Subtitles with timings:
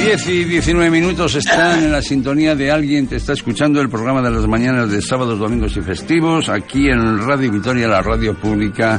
[0.00, 4.22] 10 y 19 minutos están en la sintonía de alguien que está escuchando el programa
[4.22, 8.98] de las mañanas de sábados, domingos y festivos aquí en Radio Vitoria, la radio pública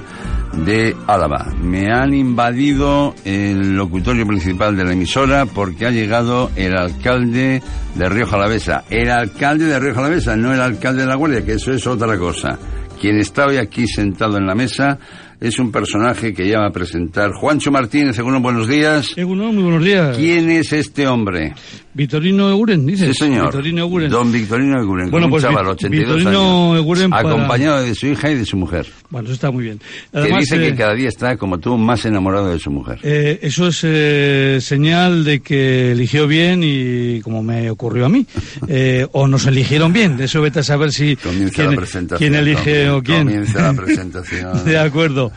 [0.63, 1.47] de Álava.
[1.59, 7.63] Me han invadido el locutorio principal de la emisora porque ha llegado el alcalde
[7.95, 8.83] de Río Jalavesa.
[8.91, 12.15] El alcalde de Río Jalavesa, no el alcalde de la Guardia, que eso es otra
[12.19, 12.59] cosa.
[13.01, 14.99] Quien está hoy aquí sentado en la mesa
[15.41, 17.31] es un personaje que ya va a presentar.
[17.33, 19.17] Juancho Martínez, según buenos días.
[19.17, 20.15] Egunon, muy buenos días.
[20.15, 21.55] ¿Quién es este hombre?
[21.93, 23.09] Vitorino Eguren, dices.
[23.17, 23.47] Sí, señor.
[23.47, 24.09] Vitorino Eguren.
[24.09, 27.95] Don Victorino Eguren, Bueno, un pues chaval, Vi- 82 Vitorino años, Eguren para- acompañado de
[27.95, 29.79] su hija y de su mujer, Bueno, eso está muy bien.
[29.79, 29.85] que
[30.17, 32.99] Además, dice eh, que cada día está, como tú, más enamorado de su mujer.
[33.03, 38.25] eh, eso es eh, señal de que eligió bien y como me ocurrió a mí.
[38.67, 40.15] Eh, o nos eligieron bien.
[40.17, 42.17] De eso vete a saber si Comienza quién, la presentación.
[42.31, 43.23] quién elige o quién.
[43.25, 44.63] Comienza la presentación.
[44.65, 45.31] de acuerdo.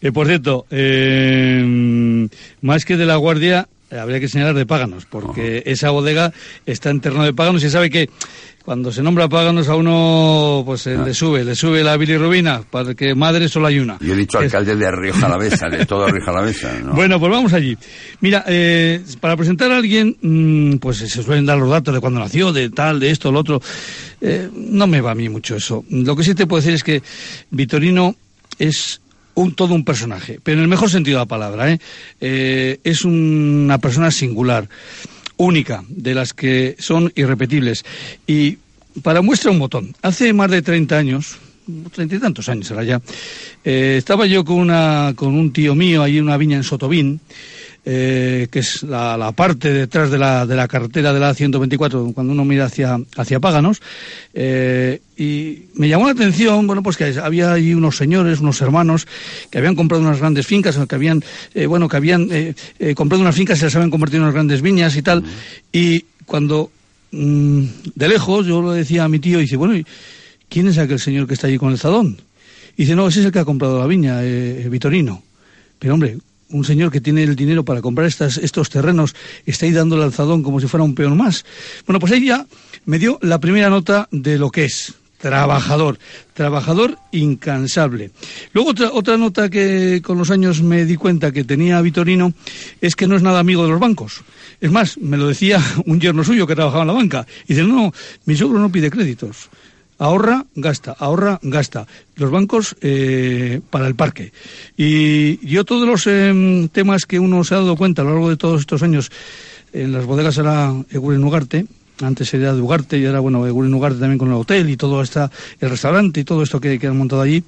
[0.00, 2.28] Eh, por cierto, eh,
[2.62, 6.32] más que de la guardia, habría que señalar de Páganos, porque esa bodega
[6.66, 8.08] está en terreno de Páganos y sabe que
[8.64, 13.14] cuando se nombra Páganos a uno pues eh, le sube, le sube la bilirrubina, porque
[13.14, 13.96] madre solo hay una.
[14.00, 16.92] Yo he dicho Es- alcalde de Río Jalavesa, de todo Río Jalavesa, ¿no?
[16.92, 17.76] Bueno, pues vamos allí.
[18.20, 22.20] Mira, eh, para presentar a alguien, mm, pues se suelen dar los datos de cuándo
[22.20, 23.62] nació, de tal, de esto, lo otro.
[24.20, 25.84] Eh, no me va a mí mucho eso.
[25.90, 27.02] Lo que sí te puedo decir es que
[27.50, 28.16] Vitorino
[28.58, 29.00] es
[29.38, 31.70] un todo un personaje, pero en el mejor sentido de la palabra.
[31.70, 31.78] ¿eh?
[32.20, 34.68] Eh, es una persona singular,
[35.36, 37.84] única, de las que son irrepetibles.
[38.26, 38.58] Y
[39.02, 41.38] para muestra un botón, hace más de 30 años,
[41.92, 43.00] treinta y tantos años era ya,
[43.64, 47.20] eh, estaba yo con, una, con un tío mío ahí en una viña en Sotobín,
[47.90, 52.12] eh, que es la, la parte detrás de la, de la carretera de la 124,
[52.12, 53.80] cuando uno mira hacia, hacia Páganos,
[54.34, 59.06] eh, y me llamó la atención, bueno, pues que había ahí unos señores, unos hermanos,
[59.50, 62.28] que habían comprado unas grandes fincas, o que habían, eh, bueno, que habían
[62.94, 65.24] comprado unas fincas y las habían convertido en unas grandes viñas y tal,
[65.72, 66.70] y cuando
[67.12, 69.86] mm, de lejos yo lo decía a mi tío, y dice, bueno, ¿y
[70.50, 72.20] ¿quién es aquel señor que está allí con el zadón?
[72.76, 75.22] Y dice, no, ese es el que ha comprado la viña, eh, Vitorino.
[75.78, 76.18] Pero hombre,
[76.50, 79.14] un señor que tiene el dinero para comprar estas, estos terrenos
[79.46, 81.44] está ahí dándole al zadón como si fuera un peón más.
[81.86, 82.46] Bueno, pues ahí ya
[82.86, 84.94] me dio la primera nota de lo que es.
[85.18, 85.98] Trabajador,
[86.32, 88.12] trabajador incansable.
[88.52, 92.32] Luego otra, otra nota que con los años me di cuenta que tenía Vitorino
[92.80, 94.22] es que no es nada amigo de los bancos.
[94.60, 97.26] Es más, me lo decía un yerno suyo que trabajaba en la banca.
[97.46, 97.92] Y dice, no,
[98.26, 99.48] mi suegro no pide créditos.
[99.98, 101.86] Ahorra, gasta, ahorra, gasta.
[102.14, 104.32] Los bancos eh, para el parque.
[104.76, 108.12] Y, y otro de los em, temas que uno se ha dado cuenta a lo
[108.12, 109.10] largo de todos estos años,
[109.72, 111.66] en las bodegas era Eguren Ugarte,
[112.00, 115.02] antes era de Ugarte y ahora, bueno, Eguren Ugarte también con el hotel y todo
[115.02, 117.42] está, el restaurante y todo esto que, que han montado allí,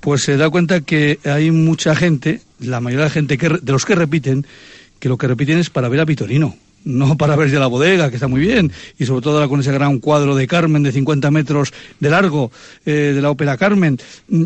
[0.00, 3.84] pues se da cuenta que hay mucha gente, la mayoría de gente que, de los
[3.84, 4.44] que repiten,
[4.98, 8.08] que lo que repiten es para ver a Vitorino no para ver ya la bodega,
[8.08, 10.92] que está muy bien, y sobre todo ahora con ese gran cuadro de Carmen de
[10.92, 12.50] 50 metros de largo,
[12.86, 13.98] eh, de la ópera Carmen.
[14.28, 14.44] Mm,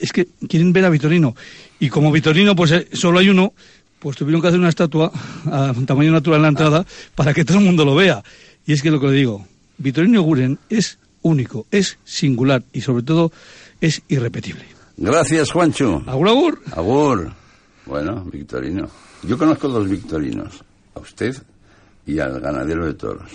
[0.00, 1.36] Es que quieren ver a Vitorino.
[1.78, 3.52] Y como Vitorino, pues eh, solo hay uno,
[4.00, 5.12] pues tuvieron que hacer una estatua
[5.46, 6.84] a tamaño natural en la entrada
[7.14, 8.22] para que todo el mundo lo vea.
[8.66, 9.46] Y es que lo que le digo,
[9.78, 13.30] Vitorino Guren es único, es singular y sobre todo
[13.80, 14.64] es irrepetible.
[14.96, 16.02] Gracias, Juancho.
[16.06, 16.62] Agur, agur.
[16.72, 17.32] Agur.
[17.86, 18.88] Bueno, Victorino.
[19.22, 20.62] Yo conozco dos Victorinos.
[20.96, 21.36] A usted
[22.06, 23.30] y al ganadero de toros.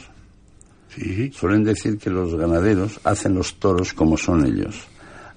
[0.96, 4.76] Sí, Suelen decir que los ganaderos hacen los toros como son ellos.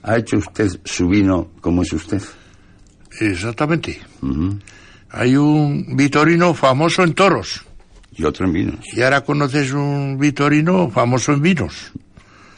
[0.03, 2.23] ¿Ha hecho usted su vino como es usted?
[3.21, 4.01] exactamente.
[5.11, 7.63] Hay un Vitorino famoso en toros.
[8.15, 8.79] Y otro en vinos.
[8.95, 11.93] Y ahora conoces un Vitorino famoso en vinos.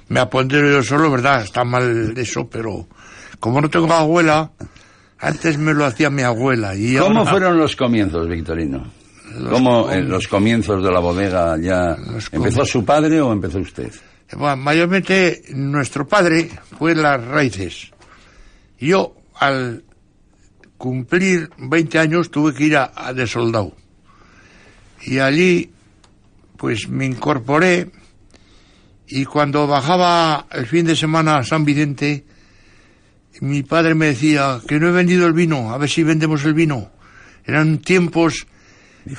[0.08, 1.42] Me apondero yo solo, ¿verdad?
[1.42, 2.86] Está mal eso, pero
[3.40, 4.50] como no tengo abuela,
[5.18, 6.74] antes me lo hacía mi abuela.
[6.76, 8.84] Y ¿Cómo ahora- fueron los comienzos, Victorino?
[9.50, 11.96] ¿Cómo en los comienzos de la bodega ya
[12.32, 13.92] empezó su padre o empezó usted?
[14.32, 17.92] Bueno, mayormente nuestro padre fue las raíces.
[18.78, 19.84] Yo, al
[20.76, 23.74] cumplir 20 años, tuve que ir a, a de soldado.
[25.02, 25.70] Y allí,
[26.56, 27.90] pues me incorporé.
[29.06, 32.24] Y cuando bajaba el fin de semana a San Vicente,
[33.40, 36.54] mi padre me decía que no he vendido el vino, a ver si vendemos el
[36.54, 36.90] vino.
[37.44, 38.46] Eran tiempos,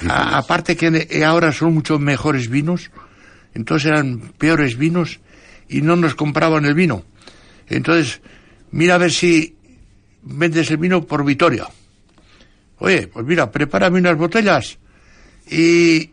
[0.10, 2.92] a- aparte que eh, ahora son mucho mejores vinos,
[3.54, 5.20] entonces eran peores vinos
[5.70, 7.04] y no nos compraban el vino.
[7.68, 8.22] Entonces,
[8.72, 9.56] mira a ver si
[10.24, 11.68] vendes el vino por Vitoria.
[12.80, 14.78] oye, pues mira, prepárame unas botellas
[15.50, 16.10] y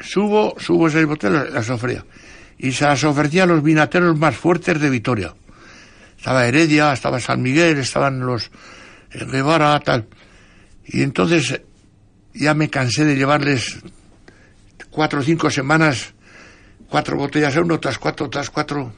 [0.00, 2.04] subo, subo esas botellas, las ofrecía.
[2.58, 5.34] Y se las ofrecía a los vinateros más fuertes de Vitoria.
[6.16, 8.50] Estaba Heredia, estaba San Miguel, estaban los
[9.12, 10.06] eh, Guevara, tal.
[10.86, 11.60] Y entonces
[12.34, 13.78] ya me cansé de llevarles
[14.90, 16.14] cuatro o cinco semanas,
[16.88, 18.92] cuatro botellas a uno, tras cuatro, tras cuatro.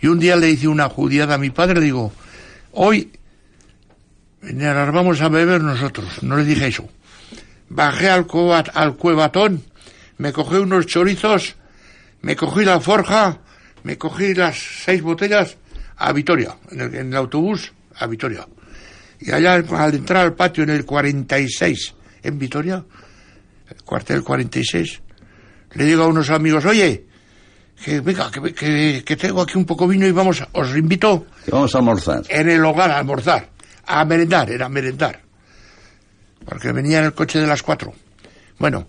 [0.00, 2.12] Y un día le hice una judiada a mi padre, digo,
[2.72, 3.12] hoy
[4.42, 6.22] nos vamos a beber nosotros.
[6.22, 6.88] No le dije eso.
[7.68, 9.62] Bajé al, cueva- al cuevatón,
[10.18, 11.56] me cogí unos chorizos,
[12.22, 13.38] me cogí la forja,
[13.84, 15.56] me cogí las seis botellas
[15.96, 18.46] a Vitoria, en el, en el autobús a Vitoria.
[19.20, 22.84] Y allá al entrar al patio en el 46 en Vitoria,
[23.68, 25.00] el cuartel 46,
[25.72, 27.06] le digo a unos amigos, oye,
[27.84, 31.50] que venga, que, que, que tengo aquí un poco vino y vamos, os invito Que
[31.50, 32.22] vamos a almorzar.
[32.28, 33.48] en el hogar a almorzar,
[33.86, 35.20] a merendar, era merendar.
[36.44, 37.92] Porque venía en el coche de las cuatro.
[38.58, 38.86] Bueno,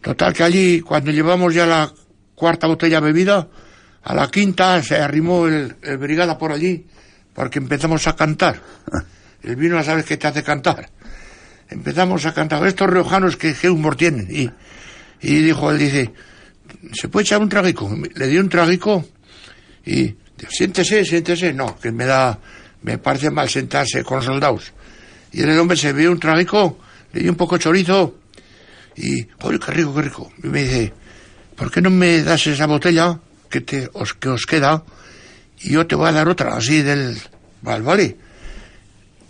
[0.00, 1.92] total que allí, cuando llevamos ya la
[2.34, 3.48] cuarta botella bebida,
[4.04, 6.86] a la quinta se arrimó el, el brigada por allí,
[7.34, 8.60] porque empezamos a cantar.
[9.42, 10.88] El vino, ya sabes que te hace cantar.
[11.72, 12.66] Empezamos a cantar.
[12.66, 14.28] Estos riojanos, que humor tienen?
[14.30, 14.50] Y,
[15.20, 16.12] y dijo, él dice,
[16.92, 17.90] ¿se puede echar un traguico?
[18.14, 19.04] Le dio un traguico
[19.84, 20.14] y
[20.48, 21.52] siéntese, siéntese.
[21.52, 22.38] No, que me da,
[22.82, 24.72] me parece mal sentarse con soldados.
[25.32, 26.78] Y el hombre se vio un traguico,
[27.12, 28.16] le dio un poco de chorizo
[28.96, 30.32] y, ¡ay, qué rico, qué rico!
[30.42, 30.92] Y me dice,
[31.56, 34.84] ¿por qué no me das esa botella que, te, os, que os queda
[35.60, 37.16] y yo te voy a dar otra, así del...
[37.62, 38.16] Vale, vale.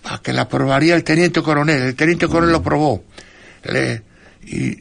[0.02, 1.82] Para que la probaría el teniente coronel.
[1.82, 3.04] El teniente coronel lo probó.
[3.64, 4.02] Le,
[4.44, 4.76] y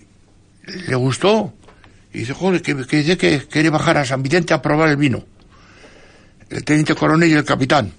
[0.87, 1.53] le gustó.
[2.13, 4.97] Y dice, joder, que, que dice que quiere bajar a San Vicente a probar el
[4.97, 5.23] vino.
[6.49, 7.91] El teniente coronel y el capitán.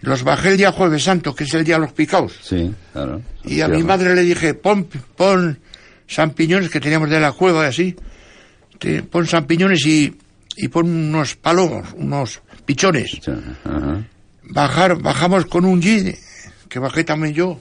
[0.00, 2.34] Los bajé el día jueves santo, que es el día de los picaos.
[2.42, 3.22] Sí, claro.
[3.44, 4.86] Y a mi madre le dije, pon,
[5.16, 5.58] pon
[6.06, 7.96] champiñones que teníamos de la cueva y así.
[8.78, 10.14] Te- pon champiñones y,
[10.56, 13.18] y pon unos palomos, unos pichones.
[13.64, 14.04] Ajá.
[14.42, 16.14] Bajar, bajamos con un jeep,
[16.74, 17.60] que bajé también yo,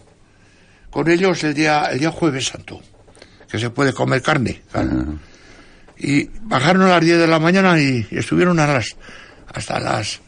[0.90, 2.82] con ellos el día, el día jueves santo,
[3.48, 4.64] que se puede comer carne.
[4.72, 5.20] claro.
[6.00, 8.96] Y bajaron a las 10 de la mañana y, y estuvieron a las,
[9.54, 10.20] hasta las,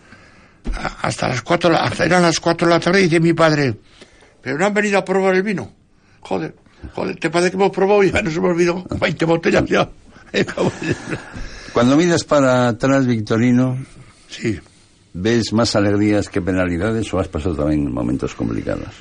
[1.02, 3.34] hasta las 4, de la- hasta eran las 4 de la tarde y dice mi
[3.34, 3.74] padre,
[4.40, 5.74] pero no han venido a probar el vino.
[6.20, 6.56] Joder,
[6.94, 9.90] joder, ¿te parece que hemos probado y ya nos hemos bebido 20 botellas ya?
[11.74, 13.84] Cuando miras para atrás, Victorino,
[14.30, 14.60] Sí.
[15.15, 18.94] ¿Ves más alegrías que penalidades o has pasado también momentos complicados?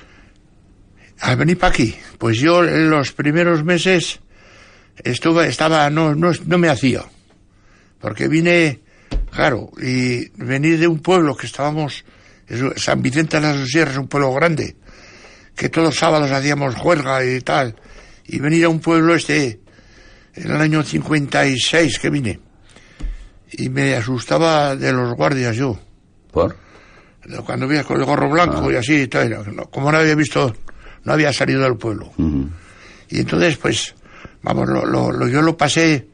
[1.20, 4.20] Al venir para aquí, pues yo en los primeros meses
[5.02, 7.02] estuve, estaba, no, no, no me hacía.
[8.00, 8.80] Porque vine,
[9.30, 12.04] claro, y venir de un pueblo que estábamos,
[12.76, 14.76] San Vicente de las Sierras un pueblo grande,
[15.56, 17.74] que todos los sábados hacíamos juerga y tal,
[18.26, 19.60] y venir a un pueblo este,
[20.34, 22.40] en el año 56 que vine,
[23.50, 25.80] y me asustaba de los guardias yo
[26.34, 26.56] ¿Por?
[27.46, 30.54] cuando veía con el gorro blanco y así, y tal, no, como no había visto,
[31.04, 32.12] no había salido del pueblo.
[33.08, 33.94] Y entonces, pues,
[34.42, 36.06] vamos, lo, lo- lo- yo lo pasé,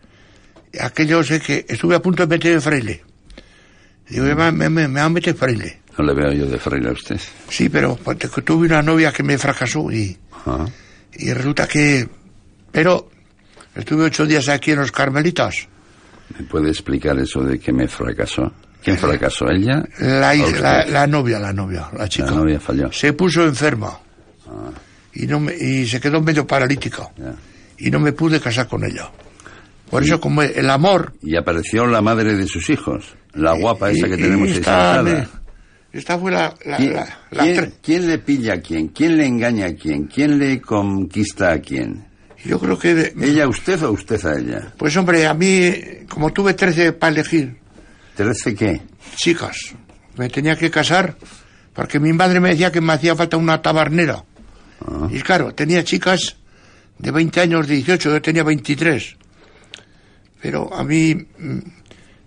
[0.80, 3.02] aquello sé que estuve a punto de meter en fraile.
[4.08, 5.80] Digo, me, me, me, me a meter fraile.
[5.98, 7.20] No le veo yo de freír a usted.
[7.48, 10.66] Sí, pero pues, tuve una novia que me fracasó y, Ajá.
[11.14, 12.08] y resulta que,
[12.70, 13.10] pero
[13.74, 15.68] estuve ocho días aquí en los Carmelitas.
[16.38, 18.52] ¿Me puede explicar eso de que me fracasó?
[18.82, 19.48] ¿Quién fracasó?
[19.50, 19.84] ¿Ella?
[19.98, 22.26] La, la, la novia, la novia, la chica.
[22.30, 22.90] La novia falló.
[22.92, 23.98] Se puso enferma.
[25.12, 27.08] Y, no me- y se quedó medio paralítica.
[27.16, 27.34] Ya.
[27.78, 29.10] Y no me pude casar con ella.
[29.90, 31.14] Por eso, como el amor.
[31.22, 35.02] Y apareció la madre de sus hijos, la guapa esa que y- y tenemos esta,
[35.02, 35.26] me-
[35.92, 36.54] esta fue la.
[36.64, 38.88] la- ¿Quién, la- la quién- quién le pilla a quién?
[38.88, 40.04] ¿Quién le engaña a quién?
[40.06, 42.06] ¿Quién le conquista a quién?
[42.44, 42.94] Yo creo que.
[42.94, 44.72] de- ¿Ella a usted o usted a ella?
[44.78, 45.72] Pues hombre, a mí,
[46.08, 47.56] como tuve 13 para elegir
[48.20, 48.82] ¿Trece qué?
[49.16, 49.74] chicas,
[50.18, 51.16] me tenía que casar
[51.72, 54.22] porque mi madre me decía que me hacía falta una tabernera.
[54.86, 55.08] Ah.
[55.10, 56.36] Y claro, tenía chicas
[56.98, 59.16] de 20 años, de 18, yo tenía 23.
[60.42, 61.58] Pero a mí mm,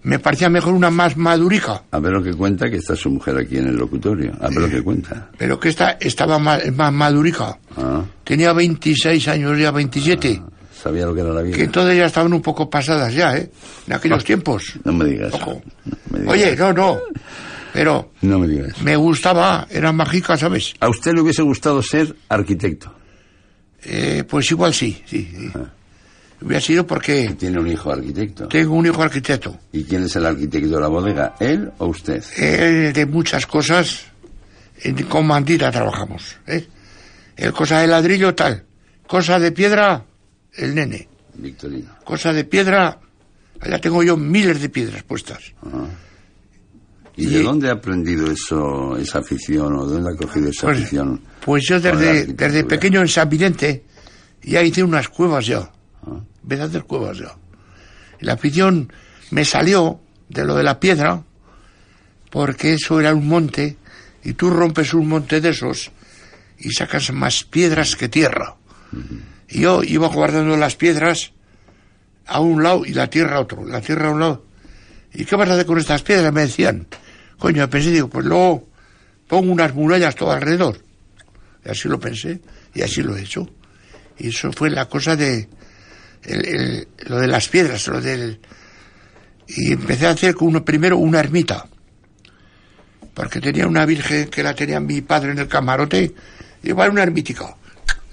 [0.02, 1.84] me parecía mejor una más madurica.
[1.92, 4.34] A ver lo que cuenta, que está su mujer aquí en el locutorio.
[4.42, 5.30] A ver lo que cuenta.
[5.38, 7.60] Pero que esta estaba más, más madurica.
[7.78, 10.42] Ah, Tenía 26 años, ya 27.
[10.84, 11.56] Sabía lo que era la vida.
[11.56, 13.50] Que entonces ya estaban un poco pasadas ya, ¿eh?
[13.88, 14.74] En aquellos tiempos.
[14.84, 15.34] No me digas.
[15.34, 15.62] Ojo.
[15.86, 16.34] No me digas.
[16.34, 17.00] Oye, no, no.
[17.72, 18.80] Pero No me digas.
[18.84, 20.74] me gustaba, era mágica, ¿sabes?
[20.80, 22.94] ¿A usted le hubiese gustado ser arquitecto?
[23.84, 25.28] Eh, pues igual sí, sí.
[25.38, 25.52] sí.
[26.42, 28.48] Hubiera sido porque Tiene un hijo arquitecto.
[28.50, 29.58] tengo un hijo arquitecto.
[29.72, 31.36] ¿Y quién es el arquitecto de la bodega?
[31.40, 32.22] ¿Él o usted?
[32.38, 34.02] Eh, de muchas cosas,
[34.82, 36.36] en Comandita trabajamos.
[36.48, 36.68] ¿eh?
[37.38, 38.64] El cosa de ladrillo tal.
[39.08, 40.04] Cosa de piedra,
[40.56, 41.08] el nene.
[41.36, 41.96] Victorino.
[42.04, 43.00] Cosa de piedra,
[43.60, 45.40] allá tengo yo miles de piedras puestas.
[47.16, 50.68] ¿Y, Y- de dónde ha aprendido eso, esa afición o de dónde ha cogido esa
[50.68, 51.22] Pues, afición?
[51.46, 53.84] pues yo desde, desde pequeño en San Vicente
[54.44, 55.72] ya hice unas cuevas ya.
[56.06, 56.20] Ah.
[56.64, 57.36] Hacer cuevas ya.
[58.20, 58.92] Y la afición
[59.32, 61.24] me salió de lo de la piedra
[62.30, 63.78] porque eso era un monte
[64.24, 65.92] y tú rompes un monte de esos
[66.60, 68.56] y sacas más piedras que tierra.
[69.50, 71.32] Y yo iba guardando las piedras
[72.26, 74.46] a un lado y la tierra a otro, la tierra a un lado.
[75.14, 76.34] ¿Y qué vas a hacer con estas piedras?
[76.34, 76.88] Me decían.
[77.38, 78.70] Coño, pensé, digo, pues luego
[79.28, 80.80] pongo unas murallas todo alrededor.
[81.66, 82.42] Y así lo pensé
[82.74, 83.48] y así lo he hecho.
[84.18, 85.50] Y eso fue la cosa de
[87.06, 88.40] lo de las piedras, lo del
[89.48, 91.68] y empecé a hacer con uno primero una ermita.
[93.14, 96.14] Porque tenía una virgen que la tenía mi padre en el camarote,
[96.64, 97.56] y igual una ermítica.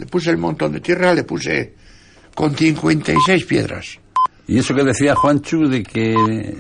[0.01, 1.75] Le puse el montón de tierra, le puse
[2.35, 3.99] con 56 piedras.
[4.47, 6.57] ¿Y eso que decía Juanchu de que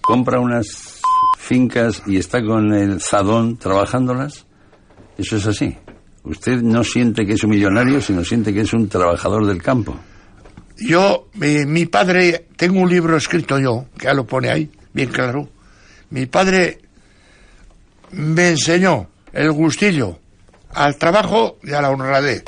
[0.00, 1.00] compra unas
[1.38, 4.46] fincas y está con el zadón trabajándolas?
[5.18, 5.76] ¿Eso es así?
[6.24, 9.94] Usted no siente que es un millonario, sino siente que es un trabajador del campo.
[10.78, 15.10] Yo, mi, mi padre, tengo un libro escrito yo, que ya lo pone ahí, bien
[15.10, 15.46] claro.
[16.08, 16.78] Mi padre
[18.12, 20.18] me enseñó el gustillo
[20.70, 22.44] al trabajo y a la honradez.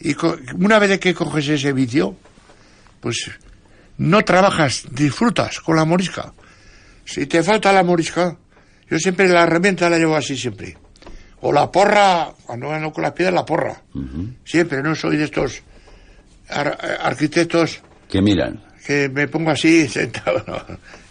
[0.00, 2.16] Y co- una vez que coges ese vicio,
[3.00, 3.30] pues
[3.98, 6.32] no trabajas, disfrutas con la morisca.
[7.04, 8.36] Si te falta la morisca,
[8.90, 10.76] yo siempre la herramienta la llevo así siempre.
[11.40, 13.82] O la porra, cuando ando con las piedras, la porra.
[14.44, 15.62] Siempre, no soy de estos
[16.48, 18.62] ar- arquitectos Que miran.
[18.86, 20.42] que me pongo así sentado.
[20.46, 20.62] no.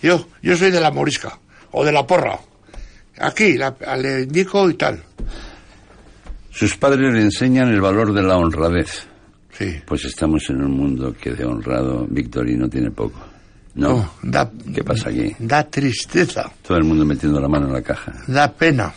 [0.02, 1.38] Yo, yo soy de la morisca
[1.72, 2.38] o de la porra.
[3.20, 5.02] Aquí la- le indico y tal.
[6.56, 9.06] Sus padres le enseñan el valor de la honradez.
[9.58, 9.82] Sí.
[9.86, 13.20] Pues estamos en un mundo que de honrado Victorino tiene poco.
[13.76, 14.14] ¿No?
[14.24, 15.36] Da, ¿Qué pasa aquí?
[15.38, 18.14] da tristeza, Todo el mundo metiendo la mano en la caja.
[18.28, 18.94] da pena.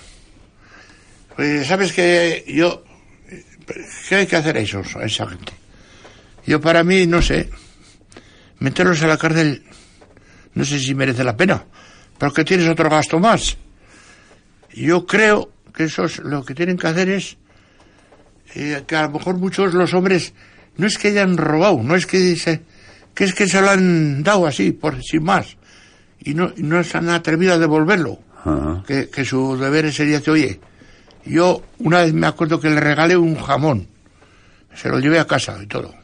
[1.34, 2.84] Pues, ¿Sabes que yo...
[4.08, 5.52] ¿Qué hay que hacer a, esos, a esa gente?
[6.46, 7.50] Yo para mí, no sé,
[8.60, 9.64] meterlos a la cárcel,
[10.54, 11.64] no sé si merece la pena,
[12.18, 13.56] pero que tienes otro gasto más.
[14.74, 17.36] Yo creo que esos lo que tienen que hacer es
[18.54, 20.32] eh, que a lo mejor muchos los hombres
[20.76, 22.62] no es que hayan robado, no es que se,
[23.14, 25.56] que es que se lo han dado así, por sin más,
[26.20, 28.20] y no, y no se han atrevido a devolverlo.
[28.86, 30.60] Que, que su deber sería que, oye,
[31.26, 33.88] yo una vez me acuerdo que le regalé un jamón,
[34.74, 35.94] se lo llevé a casa y todo,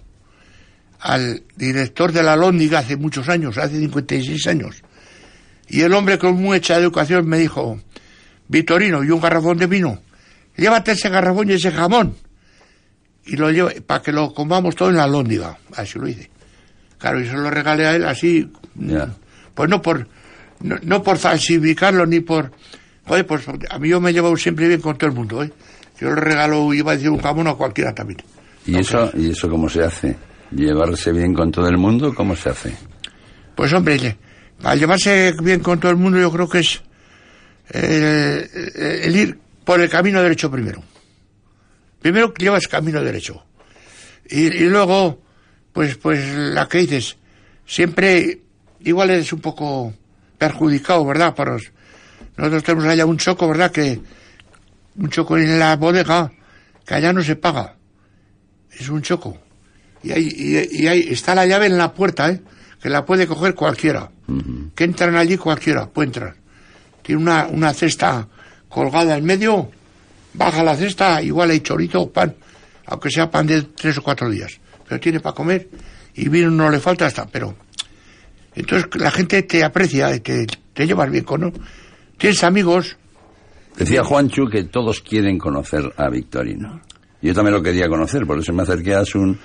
[1.00, 4.82] al director de la Lóndiga hace muchos años, hace 56 años,
[5.68, 7.80] y el hombre con mucha educación me dijo,
[8.48, 10.02] Vitorino, y un garrafón de vino,
[10.56, 12.14] llévate ese garrafón y ese jamón,
[13.26, 16.30] y lo llevo para que lo comamos todo en la Lóndiga, así lo hice.
[16.98, 18.50] Claro, y se lo regalé a él así,
[19.54, 20.06] pues no por
[20.60, 22.50] no, no por falsificarlo ni por
[23.06, 25.52] joder pues a mí yo me he llevado siempre bien con todo el mundo ¿eh?
[26.00, 28.20] yo le regalo iba a decir un jamón a cualquiera también
[28.66, 30.16] ¿Y eso, ¿Y eso cómo se hace?
[30.50, 32.14] ¿Llevarse bien con todo el mundo?
[32.14, 32.74] ¿Cómo se hace?
[33.54, 34.16] pues hombre
[34.62, 36.82] al llevarse bien con todo el mundo yo creo que es
[37.70, 40.82] eh, eh, el ir por el camino derecho primero
[42.04, 43.42] primero que llevas camino derecho.
[44.28, 45.22] Y, y luego
[45.72, 47.16] pues pues la que dices
[47.66, 48.42] siempre
[48.80, 49.94] igual eres un poco
[50.36, 51.72] perjudicado verdad para los-
[52.36, 53.98] nosotros tenemos allá un choco verdad que
[54.96, 56.30] un choco en la bodega
[56.84, 57.76] que allá no se paga.
[58.78, 59.38] Es un choco.
[60.02, 62.42] Y ahí, y, y ahí está la llave en la puerta ¿eh?
[62.82, 64.10] que la puede coger cualquiera.
[64.74, 66.34] Que entran allí cualquiera puede entrar.
[67.02, 68.28] Tiene una, una cesta
[68.68, 69.70] colgada en medio
[70.34, 72.34] baja la cesta, igual hay chorito, pan,
[72.86, 75.68] aunque sea pan de tres o cuatro días, pero tiene para comer
[76.14, 77.54] y vino no le falta hasta, pero
[78.54, 81.52] entonces la gente te aprecia, y te, te llevas bien con, ¿no?
[82.18, 82.96] Tienes amigos,
[83.76, 86.80] Decía Juanchu que todos quieren conocer a Victorino.
[87.20, 89.36] Yo también lo quería conocer, por eso me acerqué a Asun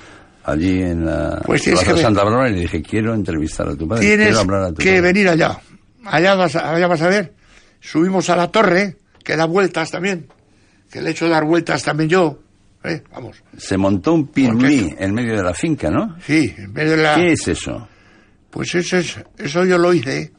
[0.43, 3.87] allí en la Pues Plaza que Santa Bárbara y le dije, quiero entrevistar a tu
[3.87, 5.01] padre, tienes quiero hablar a tu que padre.
[5.01, 5.59] venir allá.
[6.05, 7.33] Allá vas, a- allá vas a ver,
[7.79, 10.27] subimos a la torre, que da vueltas también,
[10.89, 12.39] que le he hecho dar vueltas también yo,
[12.83, 13.03] ¿eh?
[13.11, 16.17] vamos, Se montó un pirulí en medio de la finca, ¿no?
[16.25, 17.15] sí, en vez de la...
[17.15, 17.87] ¿Qué es eso?
[18.49, 20.31] Pues eso es, eso yo lo hice.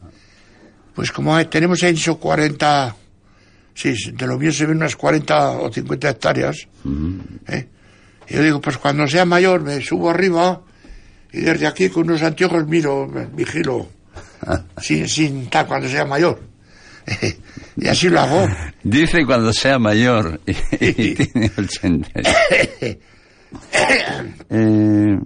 [0.95, 2.97] Pues como tenemos hecho 40,
[3.75, 6.67] sí, de lo mío se ven unas 40 o 50 hectáreas.
[7.47, 7.69] ¿eh?
[8.29, 10.61] Y yo digo, pues cuando sea mayor me subo arriba
[11.33, 13.89] y desde aquí con unos anteojos miro, vigilo,
[14.83, 16.50] sin, sin tal, cuando sea mayor.
[17.77, 18.49] y así lo hago.
[18.83, 22.09] Dice cuando sea mayor y, y tiene 80.
[24.49, 25.19] Eh,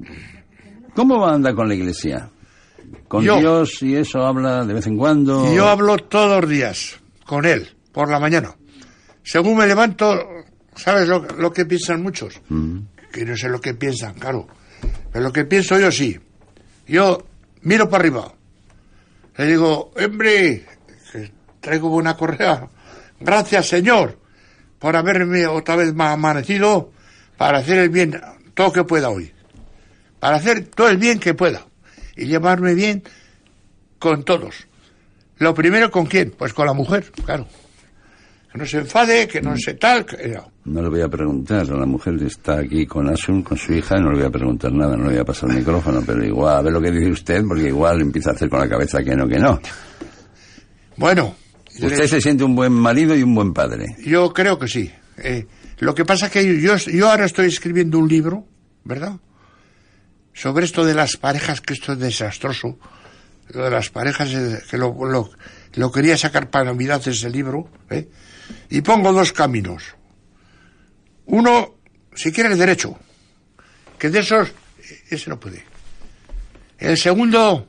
[0.95, 2.31] ¿Cómo anda con la iglesia?
[3.09, 3.39] ¿Con Yo.
[3.39, 5.53] Dios y eso habla de vez en cuando?
[5.55, 8.55] Yo hablo todos los días con él, por la mañana.
[9.23, 10.19] Según me levanto,
[10.75, 12.41] ¿sabes lo, lo que piensan muchos?
[13.13, 14.47] Que no sé lo que piensan, claro.
[15.13, 16.19] Pero lo que pienso yo sí.
[16.87, 17.27] Yo
[17.63, 18.33] miro para arriba.
[19.37, 20.65] Le digo, hombre,
[21.65, 22.69] traigo buena correa.
[23.19, 24.19] Gracias, Señor,
[24.79, 26.91] por haberme otra vez ma- amanecido
[27.39, 28.21] para hacer el bien,
[28.55, 29.33] todo que pueda hoy.
[30.21, 31.67] Para hacer todo el bien que pueda.
[32.17, 33.03] Y llevarme bien
[33.99, 34.67] con todos.
[35.39, 36.33] Lo primero con quién?
[36.37, 37.47] Pues con la mujer, claro.
[38.53, 40.05] Que no se enfade, que no se tal.
[40.07, 40.53] que- no.
[40.67, 44.11] No le voy a preguntar, la mujer está aquí con Asun, con su hija, no
[44.13, 46.63] le voy a preguntar nada, no le voy a pasar el micrófono, pero igual, a
[46.63, 49.27] ver lo que dice usted, porque igual empieza a hacer con la cabeza que no,
[49.29, 49.61] que no.
[50.97, 51.35] Bueno,
[51.81, 53.97] Usted se siente un buen marido y un buen padre.
[54.05, 54.91] yo creo que sí.
[55.19, 55.47] Eh,
[55.79, 58.47] lo que pasa es que yo, yo ahora estoy escribiendo un libro,
[58.85, 59.19] ¿verdad?
[60.33, 62.79] Sobre esto de las parejas, que esto es desastroso.
[63.51, 65.31] Lo de las parejas, eh, que lo, lo,
[65.75, 68.09] lo quería sacar para Navidad ese libro, ¿eh?
[68.71, 69.95] Y pongo dos caminos.
[71.27, 71.77] Uno,
[72.15, 72.99] si quieres derecho,
[73.99, 75.65] que de esos, eh, ese no puede.
[76.79, 77.69] El segundo,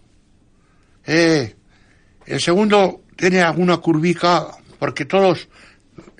[1.06, 1.56] eh,
[2.26, 4.48] el segundo tiene alguna curvica,
[4.80, 5.48] porque todos,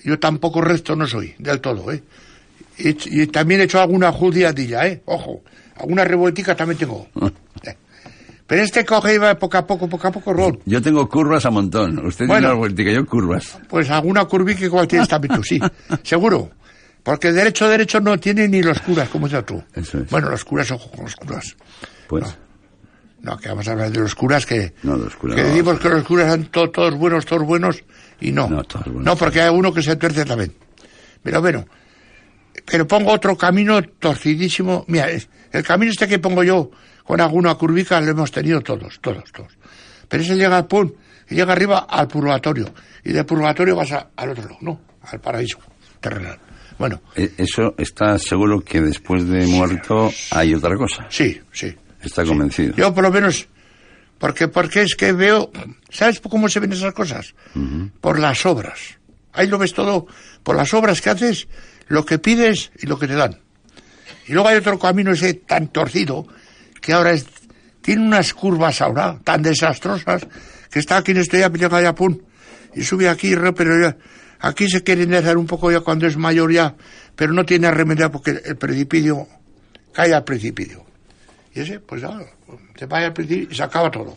[0.04, 2.02] yo tampoco recto no soy, del todo, ¿eh?
[2.78, 5.02] Y, y también he hecho alguna judiadilla, ¿eh?
[5.06, 5.42] Ojo,
[5.76, 7.08] alguna revueltica también tengo.
[8.48, 10.60] Pero este coge y va poco a poco, poco a poco, Ron.
[10.66, 11.98] Yo tengo curvas a montón.
[12.06, 12.42] Usted Bueno.
[12.42, 13.58] tiene una vueltica, yo curvas.
[13.68, 15.58] Pues alguna curvica igual tienes también tú, sí,
[16.04, 16.52] seguro.
[17.02, 19.60] Porque derecho, derecho no tiene ni los curas, como dices tú.
[19.74, 20.10] Eso es.
[20.10, 21.56] Bueno, los curas, ojo con los curas.
[22.06, 22.30] Pues, No,
[23.40, 24.74] que vamos a hablar de los curas que...
[24.82, 25.48] No, los curas Que no.
[25.48, 27.82] decimos que los curas son to- todos buenos, todos buenos,
[28.20, 28.48] y no.
[28.48, 29.04] No, todos buenos.
[29.04, 30.54] No, porque hay uno que se tuerce también.
[31.22, 31.66] Pero bueno,
[32.64, 34.84] pero pongo otro camino torcidísimo.
[34.88, 36.70] Mira, el camino este que pongo yo
[37.04, 39.52] con alguna curvica lo hemos tenido todos, todos, todos.
[40.08, 40.92] Pero ese llega al pum,
[41.28, 42.72] y llega arriba al purgatorio.
[43.04, 44.80] Y del purgatorio vas a- al otro lado, ¿no?
[45.02, 45.58] Al paraíso
[46.00, 46.38] terrenal.
[46.78, 51.06] Bueno, eh, eso está seguro que después de muerto hay otra cosa.
[51.10, 51.74] sí, sí.
[52.02, 52.74] Está convencido.
[52.76, 53.48] Yo por lo menos,
[54.18, 55.50] porque, porque es que veo,
[55.90, 57.34] ¿sabes cómo se ven esas cosas?
[58.00, 58.98] Por las obras.
[59.32, 60.06] Ahí lo ves todo,
[60.42, 61.48] por las obras que haces,
[61.88, 63.38] lo que pides y lo que te dan.
[64.26, 66.26] Y luego hay otro camino ese tan torcido,
[66.80, 67.26] que ahora es,
[67.82, 70.26] tiene unas curvas ahora tan desastrosas,
[70.70, 72.18] que está aquí en este ya, llega ya, pum,
[72.74, 73.96] y sube aquí, pero ya,
[74.40, 76.74] aquí se quiere enderezar un poco ya cuando es mayor ya,
[77.14, 79.28] pero no tiene remedio porque el precipicio
[79.92, 80.85] cae al precipicio.
[81.56, 82.20] Y ese, pues ya,
[82.76, 84.16] te vaya al principio y se acaba todo.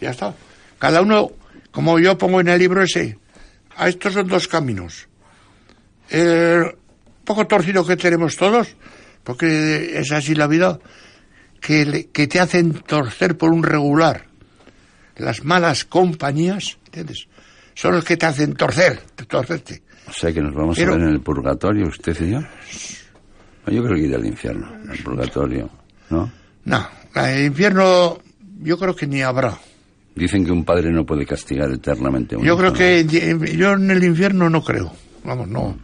[0.00, 0.34] Ya está.
[0.78, 1.30] Cada uno,
[1.70, 3.18] como yo pongo en el libro ese,
[3.76, 5.08] a estos son dos caminos.
[6.10, 6.76] El
[7.24, 8.76] poco torcido que tenemos todos,
[9.24, 10.78] porque es así la vida,
[11.60, 14.26] que, le- que te hacen torcer por un regular.
[15.16, 17.26] Las malas compañías, ¿entiendes?
[17.74, 19.82] Son los que te hacen torcer, torcerte.
[20.08, 22.40] O sea que nos vamos Pero- a ver en el purgatorio, usted y yo.
[23.66, 25.70] Yo creo que ir al infierno, al purgatorio,
[26.08, 26.32] ¿no?
[26.64, 28.18] No, el infierno
[28.62, 29.58] yo creo que ni habrá.
[30.14, 33.72] Dicen que un padre no puede castigar eternamente a un Yo hijo, creo que yo
[33.72, 34.92] en el infierno no creo.
[35.24, 35.78] Vamos, no.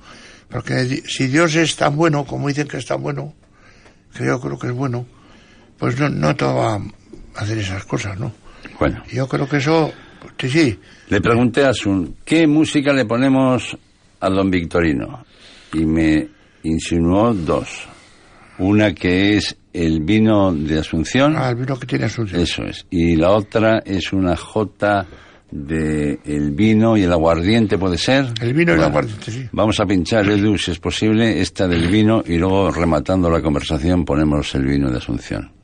[0.48, 3.34] Porque si Dios es tan bueno, como dicen que es tan bueno,
[4.16, 5.06] que yo creo que es bueno,
[5.78, 6.80] pues no, no te va a
[7.36, 8.32] hacer esas cosas, ¿no?
[8.78, 10.78] Bueno, Yo creo que eso, pues, sí, sí.
[11.08, 13.76] le pregunté a Sun, ¿qué música le ponemos
[14.20, 15.24] a don Victorino?
[15.72, 16.28] Y me
[16.62, 17.86] insinuó dos.
[18.59, 22.40] Una que es el vino de Asunción, Al vino que tiene Asunción.
[22.40, 22.87] eso es.
[22.90, 25.07] Y la otra es una jota
[25.51, 28.27] de el vino y el aguardiente, ¿puede ser?
[28.40, 29.47] El vino y el aguardiente, sí.
[29.53, 34.05] Vamos a pinchar, Edu, si es posible, esta del vino y luego, rematando la conversación,
[34.05, 35.56] ponemos el vino de Asunción.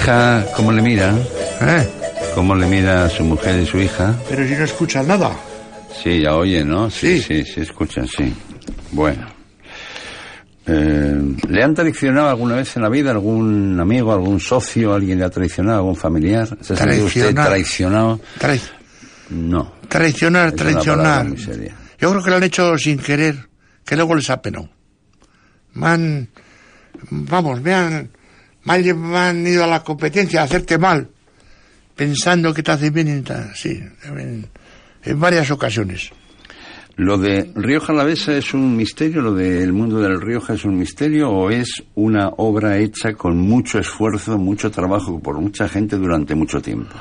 [0.00, 1.14] Hija, ¿cómo le mira?
[1.60, 1.88] ¿Eh?
[2.34, 4.14] ¿Cómo le mira a su mujer y su hija?
[4.28, 5.30] Pero si no escuchas nada.
[6.02, 6.88] Sí, ya oye, ¿no?
[6.90, 7.42] Sí, Sí.
[7.44, 8.32] sí, sí, escuchan, sí.
[8.92, 9.26] Bueno.
[10.66, 15.24] Eh, ¿Le han traicionado alguna vez en la vida algún amigo, algún socio, alguien le
[15.24, 16.46] ha traicionado, algún familiar?
[16.60, 18.20] ¿Se ha usted traicionado?
[18.38, 18.60] Trai-
[19.30, 19.74] No.
[19.88, 21.26] traicionar, Es traicionar.
[21.98, 23.36] Yo creo que lo han hecho sin querer,
[23.84, 24.68] que luego les ha penado.
[25.74, 26.28] Me han,
[27.10, 27.74] vamos, me
[28.66, 31.08] han, me han, ido a la competencia a hacerte mal,
[31.94, 34.46] pensando que te hace bien sí, en,
[35.04, 36.10] en varias ocasiones.
[36.96, 39.22] ¿Lo de Rioja Alavesa es un misterio?
[39.22, 41.30] ¿Lo del mundo del Rioja es un misterio?
[41.30, 46.60] ¿O es una obra hecha con mucho esfuerzo, mucho trabajo por mucha gente durante mucho
[46.60, 46.94] tiempo?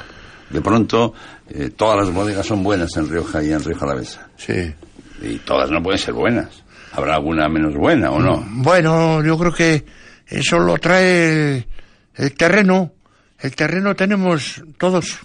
[0.49, 1.13] De pronto,
[1.49, 4.29] eh, todas las bodegas son buenas en Rioja y en Rioja Alavesa.
[4.37, 4.73] Sí.
[5.21, 6.63] Y todas no pueden ser buenas.
[6.93, 8.47] ¿Habrá alguna menos buena o no?
[8.49, 9.85] Bueno, yo creo que
[10.29, 11.67] eso lo trae el,
[12.15, 12.93] el terreno.
[13.39, 15.17] El terreno tenemos todos.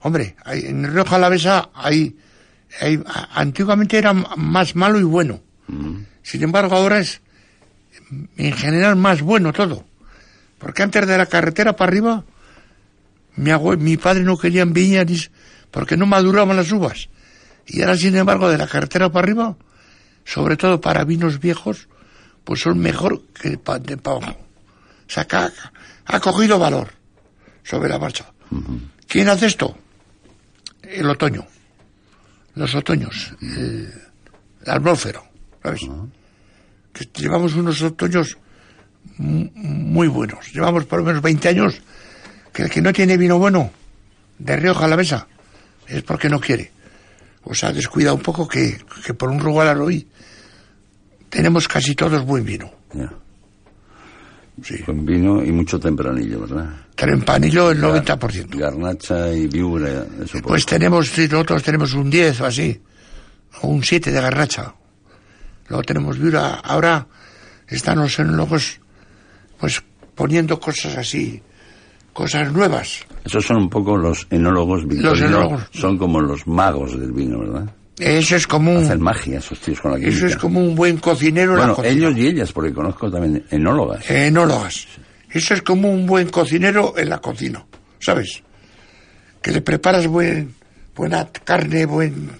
[0.00, 2.16] Hombre, hay- en Rioja Alavesa hay,
[2.80, 3.02] hay,
[3.34, 5.40] antiguamente era más malo y bueno.
[6.22, 7.20] Sin embargo, ahora es
[8.36, 9.84] en general más bueno todo.
[10.58, 12.24] Porque antes de la carretera para arriba,
[13.36, 15.30] mi, mi padre no quería viñas ni s-
[15.70, 17.08] porque no maduraban las uvas.
[17.66, 19.56] Y ahora, sin embargo, de la carretera para arriba,
[20.24, 21.88] sobre todo para vinos viejos,
[22.44, 24.38] pues son mejor que pa- de para abajo.
[25.06, 25.52] O sea, que ha,
[26.06, 26.88] ha cogido valor
[27.62, 28.26] sobre la marcha.
[29.08, 29.76] ¿Quién hace esto?
[30.82, 31.46] El otoño.
[32.54, 33.32] Los otoños.
[33.40, 33.92] El,
[34.64, 35.24] el atmósfero,
[35.62, 35.80] ¿sabes?
[36.92, 38.36] Que llevamos unos otoños
[39.16, 40.52] mu- muy buenos.
[40.52, 41.80] Llevamos por lo menos 20 años
[42.52, 43.70] que el que no tiene vino bueno
[44.38, 45.26] de Rioja a la mesa
[45.86, 46.72] es porque no quiere.
[47.44, 50.06] O sea, descuida un poco que, que por un rugal hoy
[51.32, 52.70] tenemos casi todos buen vino.
[52.92, 53.10] Ya.
[54.62, 54.82] Sí.
[54.82, 56.68] Con vino y mucho tempranillo, ¿verdad?
[56.94, 58.54] Trempanillo el 90%.
[58.58, 62.78] Garnacha y viura, eso Pues tenemos, nosotros tenemos un 10 o así,
[63.62, 64.74] o un 7 de garracha.
[65.68, 66.56] Luego tenemos viura.
[66.56, 67.06] Ahora
[67.66, 68.78] están los enólogos,
[69.58, 69.82] pues
[70.14, 71.42] poniendo cosas así,
[72.12, 73.06] cosas nuevas.
[73.24, 75.22] Esos son un poco los enólogos victorianos.
[75.22, 75.68] enólogos.
[75.72, 77.74] Son como los magos del vino, ¿verdad?
[77.98, 80.16] Eso es como un, Hacen magia esos tíos con la química.
[80.16, 81.94] eso es como un buen cocinero en la Bueno, cocina.
[81.94, 84.08] ellos y ellas, porque conozco también enólogas.
[84.10, 84.86] enólogas.
[85.30, 87.64] Eso es como un buen cocinero en la cocina,
[88.00, 88.42] ¿sabes?
[89.42, 90.54] Que le preparas buen,
[90.96, 92.30] buena carne, buen,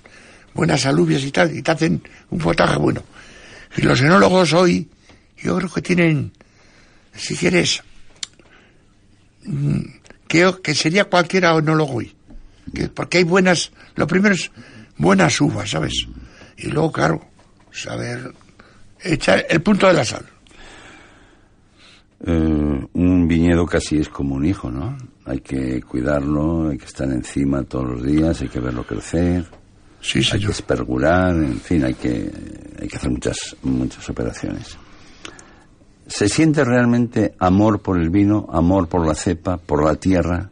[0.55, 3.03] buenas alubias y tal, y te hacen un potaje bueno.
[3.77, 4.89] Y los enólogos hoy,
[5.39, 6.33] yo creo que tienen,
[7.15, 7.83] si quieres,
[9.45, 9.81] mm,
[10.29, 12.15] que, que sería cualquiera enólogo hoy.
[12.75, 14.51] Que, porque hay buenas, lo primero es
[15.03, 16.07] buenas uvas, ¿sabes?
[16.57, 17.21] Y luego, claro,
[17.73, 18.33] saber
[19.03, 20.25] echar el punto de la sal.
[22.25, 24.97] Eh, un viñedo casi es como un hijo, ¿no?
[25.25, 29.45] Hay que cuidarlo, hay que estar encima todos los días, hay que verlo crecer,
[30.03, 32.29] Sí, hay que espergular, en fin, hay que,
[32.81, 34.77] hay que hacer muchas, muchas operaciones.
[36.09, 40.51] ¿Se siente realmente amor por el vino, amor por la cepa, por la tierra?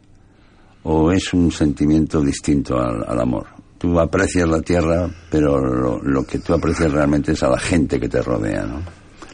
[0.83, 3.60] ¿O es un sentimiento distinto al, al amor?
[3.81, 7.99] Tú aprecias la tierra, pero lo, lo que tú aprecias realmente es a la gente
[7.99, 8.83] que te rodea, ¿no?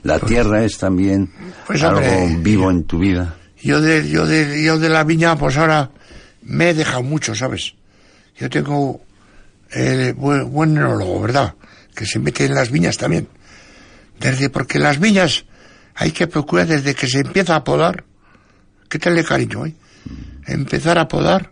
[0.04, 1.30] La tierra es también
[1.66, 2.02] Pues, algo
[2.40, 3.36] vivo en tu vida.
[3.62, 5.92] Yo de, yo de, yo de la viña, pues ahora
[6.44, 7.74] me he dejado mucho, ¿sabes?
[8.38, 9.02] Yo tengo
[9.72, 11.56] el buen, buen enólogo, ¿verdad?
[11.94, 13.28] Que se mete en las viñas también.
[14.18, 15.44] Desde, porque las viñas
[15.94, 18.06] hay que procurar desde que se empieza a podar,
[18.88, 19.74] que tenle cariño, ¿eh?
[20.46, 21.52] Empezar a podar,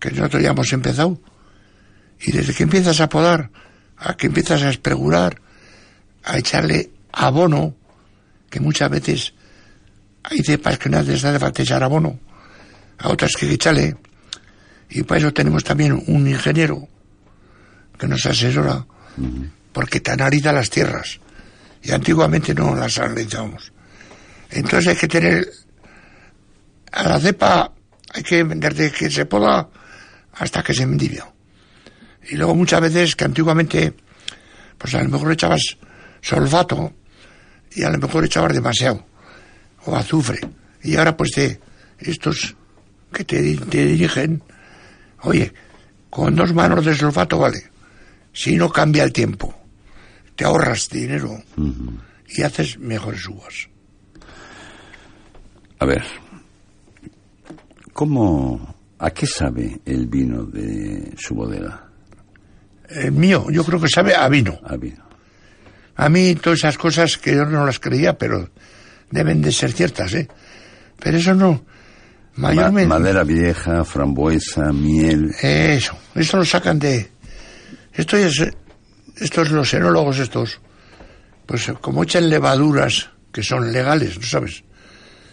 [0.00, 1.20] que nosotros ya hemos empezado,
[2.24, 3.50] y desde que empiezas a podar,
[3.98, 5.40] a que empiezas a espregurar,
[6.24, 7.74] a echarle abono,
[8.48, 9.34] que muchas veces
[10.22, 12.18] hay cepas que no les hace falta echar abono,
[12.98, 13.96] a otras que echarle,
[14.88, 16.88] y para eso tenemos también un ingeniero
[17.98, 18.86] que nos asesora,
[19.72, 21.20] porque te analiza las tierras,
[21.82, 23.70] y antiguamente no las analizábamos.
[24.50, 25.46] Entonces hay que tener
[26.92, 27.72] a la cepa,
[28.14, 29.68] hay que desde que se poda
[30.32, 31.33] hasta que se endivia.
[32.28, 33.94] Y luego muchas veces que antiguamente,
[34.78, 35.76] pues a lo mejor echabas
[36.20, 36.92] solfato
[37.72, 39.04] y a lo mejor echabas demasiado
[39.84, 40.40] o azufre.
[40.82, 41.60] Y ahora pues de
[41.98, 42.54] estos
[43.12, 44.42] que te, te dirigen,
[45.22, 45.52] oye,
[46.10, 47.70] con dos manos de sulfato vale.
[48.32, 49.54] Si no cambia el tiempo,
[50.34, 51.42] te ahorras dinero
[52.28, 53.68] y haces mejores uvas.
[55.78, 56.04] A ver,
[57.92, 61.83] ¿cómo, a qué sabe el vino de su bodega?
[62.94, 64.58] El mío, yo creo que sabe a vino.
[64.64, 65.04] A vino.
[65.96, 68.50] A mí todas esas cosas que yo no las creía, pero
[69.10, 70.28] deben de ser ciertas, ¿eh?
[71.00, 71.64] Pero eso no,
[72.36, 72.88] Ma- Mayormente.
[72.88, 75.32] madera vieja, frambuesa, miel.
[75.42, 77.10] Eso, esto lo sacan de...
[77.92, 78.42] Esto es,
[79.20, 80.60] estos los enólogos estos,
[81.46, 84.64] pues como echan levaduras que son legales, ¿no sabes?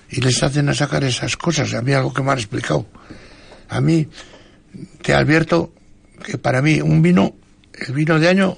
[0.10, 1.74] Y les hacen a sacar esas cosas.
[1.74, 2.86] A mí algo que me han explicado.
[3.70, 4.08] A mí,
[5.02, 5.74] te advierto
[6.24, 7.36] que para mí un vino,
[7.74, 8.58] el vino de año,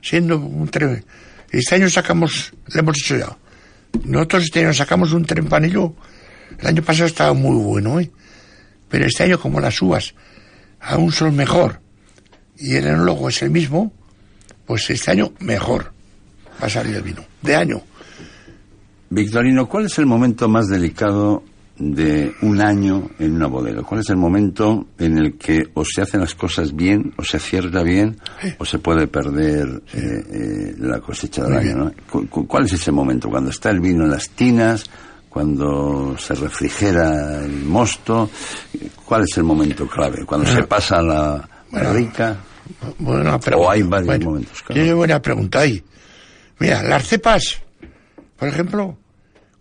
[0.00, 1.04] siendo un tre-
[1.50, 3.36] Este año sacamos, le hemos hecho ya.
[4.04, 5.94] Nosotros este año sacamos un trempanillo.
[6.58, 8.10] El año pasado estaba muy bueno, ¿eh?
[8.88, 10.14] Pero este año, como las uvas
[10.80, 11.80] aún son mejor
[12.58, 13.92] y el enólogo es el mismo,
[14.66, 15.92] pues este año mejor
[16.62, 17.24] va a salir el vino.
[17.42, 17.82] De año.
[19.10, 21.42] Victorino, ¿cuál es el momento más delicado
[21.90, 23.82] de un año en una bodega?
[23.82, 27.38] ¿Cuál es el momento en el que o se hacen las cosas bien, o se
[27.38, 28.16] acierta bien,
[28.58, 31.76] o se puede perder eh, eh, la cosecha del año?
[31.76, 31.92] ¿no?
[32.10, 33.28] Cu- cu- ¿Cuál es ese momento?
[33.28, 34.84] Cuando está el vino en las tinas,
[35.28, 38.30] cuando se refrigera el mosto,
[39.04, 40.24] ¿cuál es el momento clave?
[40.24, 42.06] Cuando se pasa la Bueno.
[42.98, 43.66] Buena pregunta.
[43.66, 44.74] O hay varios Bueno, momentos, claro.
[44.80, 45.82] Tiene buena pregunta ahí.
[46.58, 47.58] Mira, las cepas,
[48.38, 48.96] por ejemplo,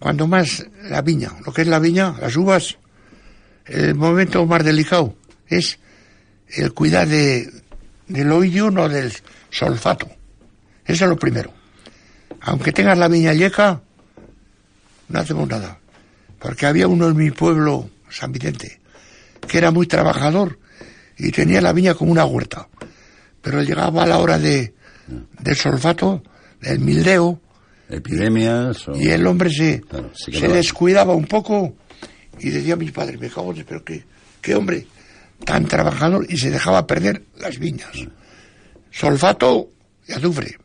[0.02, 2.76] cuando más la viña, lo que es la viña, las uvas,
[3.68, 5.16] el momento más delicado
[5.48, 5.78] es
[6.48, 7.48] el cuidar de,
[8.08, 9.14] del oído, no del
[9.52, 10.08] solfato.
[10.88, 11.54] Eso es lo primero.
[12.42, 13.80] Aunque tengas la viña yeca,
[15.08, 15.78] no hacemos nada.
[16.40, 18.82] Porque había uno en mi pueblo, San Vicente,
[19.48, 20.58] que era muy trabajador
[21.16, 22.68] y tenía la viña como una huerta.
[23.44, 24.74] Pero llegaba a la hora de,
[25.42, 26.24] del solfato,
[26.60, 27.40] del mildeo,
[27.92, 28.96] Epidemias o...
[28.96, 31.76] y el hombre se, Claro, descuidaba un poco
[32.40, 34.04] y decía a mis padres, me cago en pero qué,
[34.42, 34.88] qué hombre
[35.46, 37.92] tan trabajador y se dejaba perder las viñas.
[38.92, 39.70] Solfato
[40.08, 40.58] y azufre.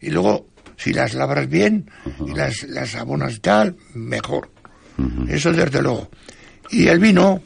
[0.00, 1.90] Y luego, si las labras bien
[2.26, 4.50] y las, las abonas y tal, mejor.
[5.28, 6.10] Eso desde luego.
[6.70, 7.42] Y el vino,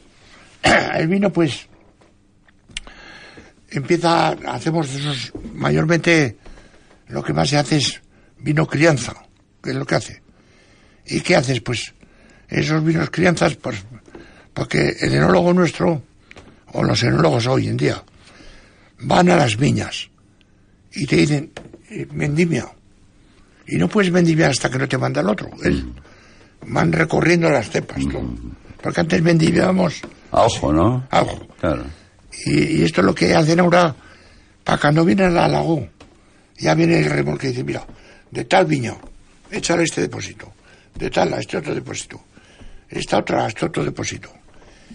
[0.95, 1.67] el vino pues
[3.69, 6.37] empieza, hacemos esos, mayormente
[7.07, 8.01] lo que más se hace es
[8.39, 9.13] vino crianza,
[9.61, 10.21] que es lo que hace.
[11.05, 11.61] ¿Y qué haces?
[11.61, 11.93] Pues
[12.49, 13.83] esos vinos crianzas, pues,
[14.53, 16.01] porque el enólogo nuestro,
[16.73, 18.03] o los enólogos hoy en día,
[18.99, 20.09] van a las viñas
[20.93, 21.51] y te dicen,
[21.89, 22.67] eh, vendimia.
[23.67, 25.49] Y no puedes vendimiar hasta que no te manda el otro.
[25.63, 25.93] Él-
[26.65, 28.33] van recorriendo las cepas, todo.
[28.81, 31.07] Porque antes vendimiábamos A ojo, ¿no?
[31.11, 31.47] a ojo.
[31.59, 31.83] Claro.
[32.45, 33.95] Y, y esto es lo que hacen ahora
[34.63, 35.87] para cuando viene al lago.
[36.57, 37.85] Ya viene el remolque y dice, mira,
[38.31, 38.95] de tal viña,
[39.51, 40.53] échale este depósito.
[40.95, 42.21] De tal a este otro depósito.
[42.89, 44.29] Esta otra a este otro depósito.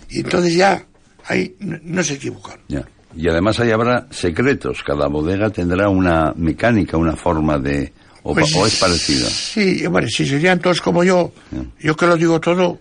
[0.08, 0.84] Y entonces ya
[1.26, 2.58] ahí no, se equivocan.
[2.68, 2.84] Ya.
[3.14, 4.82] Y además ahí habrá secretos.
[4.84, 7.92] Cada bodega tendrá una mecánica, una forma de...
[8.24, 9.28] O, Pues, o es parecido.
[9.28, 11.32] Sí, hombre, si serían todos como yo,
[11.80, 12.78] yo que lo digo todo,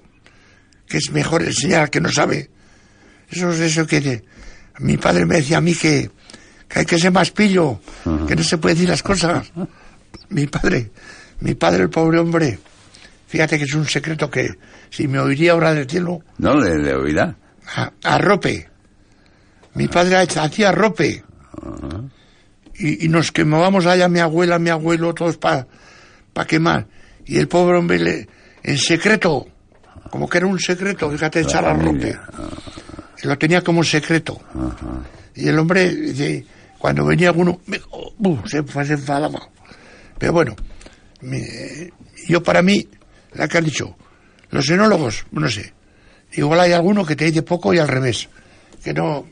[0.87, 2.49] que es mejor enseñar al que no sabe.
[3.29, 4.23] Eso es eso que
[4.79, 6.11] mi padre me decía a mí que,
[6.67, 7.79] que hay que ser más pillo,
[8.27, 9.51] que no se puede decir las cosas.
[10.29, 10.91] Mi padre,
[11.41, 12.59] mi padre, el pobre hombre,
[13.27, 14.49] fíjate que es un secreto que
[14.89, 16.55] si me oiría ahora del cielo, ¿No?
[16.59, 17.35] Le, le oirá.
[17.75, 18.69] a, arrope.
[19.75, 21.23] Mi padre ha- hacía rope.
[22.75, 25.67] Y, y nos quemábamos allá mi abuela, mi abuelo, todos para
[26.47, 26.87] quemar.
[27.25, 28.27] Y el pobre hombre, le-
[28.63, 29.47] en secreto,
[30.09, 31.85] como que era un secreto, fíjate, echar a rope.
[31.85, 32.21] familia.
[33.23, 34.41] Y lo tenía como secreto.
[35.35, 36.43] Y el hombre,
[36.77, 39.39] cuando venía alguno, me- oh, uh, se, se enfadaba.
[40.21, 40.55] Pero bueno,
[42.27, 42.87] yo para mí,
[43.33, 43.95] la que han dicho,
[44.51, 45.73] los enólogos, no sé,
[46.33, 48.29] igual hay alguno que te dice poco y al revés,
[48.83, 49.25] que no,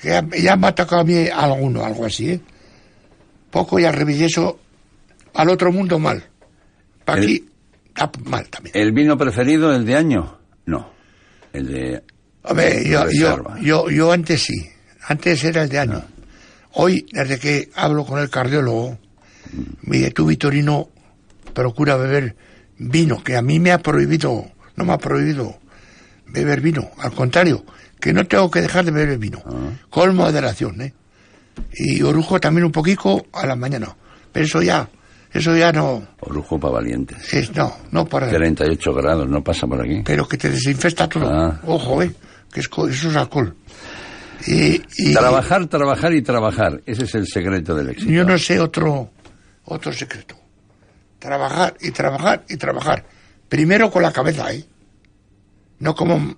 [0.00, 2.40] que ya, ya me ha tocado a mí alguno, algo así, ¿eh?
[3.50, 4.60] Poco y al revés, y eso
[5.34, 6.22] al otro mundo mal.
[7.04, 7.48] Para El- aquí,
[7.88, 8.76] está mal también.
[8.76, 10.38] ¿El vino preferido, el de año?
[10.66, 10.92] No.
[11.52, 12.02] El de...
[12.44, 14.70] Hombre, yo, yo, yo, yo antes sí,
[15.08, 16.04] antes era el de año.
[16.74, 18.98] Hoy, desde que hablo con el cardiólogo,
[19.82, 20.88] me dice, tú, Vitorino,
[21.52, 22.36] procura beber
[22.78, 25.58] vino, que a mí me ha prohibido, no me ha prohibido
[26.26, 27.64] beber vino, al contrario,
[28.00, 29.42] que no tengo que dejar de beber vino,
[29.90, 30.92] con moderación, ¿eh?
[31.72, 33.94] Y orujo también un poquito a la mañana,
[34.32, 34.88] pero eso ya,
[35.32, 37.32] eso ya no, Orujo para valientes.
[37.32, 38.28] es, no, no para...
[38.28, 40.02] 38 grados, no pasa por aquí.
[40.04, 41.28] pero que te desinfecta todo.
[41.30, 41.60] Ah.
[41.66, 42.12] Ojo, ¿eh?
[42.52, 43.54] Que es, eso es alcohol.
[44.46, 46.82] Y, y Trabajar, trabajar y trabajar.
[46.86, 48.10] Ese es el secreto del éxito.
[48.12, 49.10] yo no sé otro,
[49.64, 50.36] otro secreto.
[51.18, 53.04] Trabajar y trabajar y trabajar.
[53.48, 54.64] Primero con la cabeza, ¿eh?
[55.78, 56.36] No como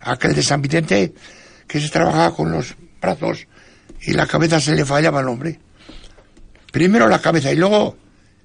[0.00, 1.12] aquel de San Vicente
[1.66, 3.46] que se trabajaba con los brazos
[4.02, 5.58] y la cabeza se le fallaba al hombre.
[6.72, 7.96] Primero la cabeza y luego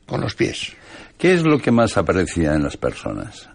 [0.05, 0.73] con los pies.
[1.17, 3.49] ¿Qué es lo que más aprecia en las personas?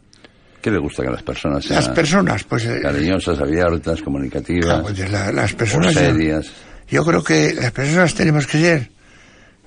[0.62, 2.64] ¿Qué le gusta que las personas sean Las personas, pues...
[2.64, 6.46] eh, cariñosas, abiertas, comunicativas, Ah, pues la- las personas yo- serias?
[6.88, 8.90] Yo, creo que las personas tenemos que ser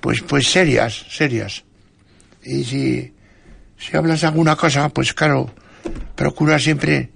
[0.02, 1.64] pues pues serias, serias.
[2.42, 3.14] Y si
[3.78, 5.54] si hablas alguna cosa, pues claro,
[6.16, 7.10] procura siempre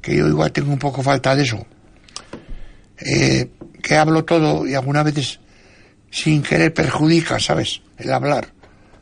[0.00, 1.66] que yo igual tengo un poco falta de eso.
[2.98, 3.50] Eh,
[3.82, 5.40] que hablo todo y algunas veces
[6.10, 7.82] sin querer perjudica, ¿sabes?
[7.98, 8.52] El hablar,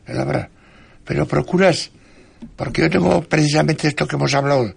[0.07, 0.49] el hablar.
[1.05, 1.91] Pero procuras,
[2.55, 4.73] porque yo tengo precisamente esto que hemos hablado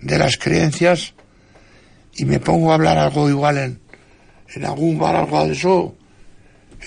[0.00, 1.12] de las creencias
[2.16, 3.80] y me pongo a hablar algo igual en,
[4.54, 5.96] en algún bar, algo de eso,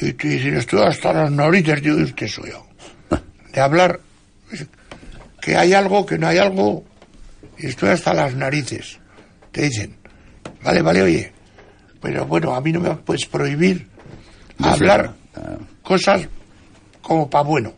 [0.01, 2.67] y te dicen, estoy hasta las narices, digo, ¿y qué soy yo?
[3.53, 3.99] De hablar,
[5.41, 6.83] que hay algo, que no hay algo,
[7.57, 8.99] y estoy hasta las narices.
[9.51, 9.95] Te dicen,
[10.63, 11.31] vale, vale, oye,
[12.01, 13.88] pero bueno, a mí no me puedes prohibir
[14.60, 15.15] hablar
[15.81, 16.27] cosas
[17.01, 17.73] como para bueno.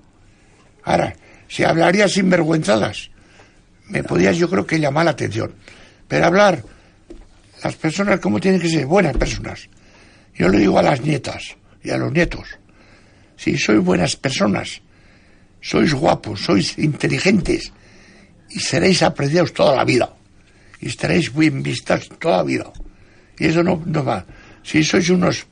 [0.83, 1.15] Ahora,
[1.47, 3.11] si hablarías sinvergüenzadas,
[3.87, 5.53] me podías yo creo que llamar la atención.
[6.07, 6.63] Pero hablar,
[7.63, 9.69] las personas como tienen que ser, buenas personas.
[10.35, 12.59] Yo le digo a las nietas y a los nietos,
[13.35, 14.81] si sois buenas personas,
[15.61, 17.71] sois guapos, sois inteligentes
[18.49, 20.11] y seréis apreciados toda la vida.
[20.81, 22.71] Y estaréis bien vistas toda la vida.
[23.37, 24.25] Y eso no, no va.
[24.63, 25.45] Si sois unos